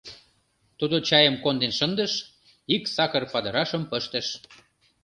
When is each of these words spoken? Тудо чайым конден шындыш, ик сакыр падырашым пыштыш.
Тудо 0.77 0.95
чайым 1.07 1.35
конден 1.43 1.71
шындыш, 1.79 2.13
ик 2.75 2.83
сакыр 2.95 3.23
падырашым 3.31 3.83
пыштыш. 3.91 4.27